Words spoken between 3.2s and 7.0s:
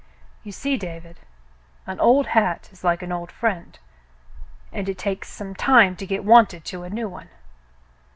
friend, and it takes some time to get wonted to a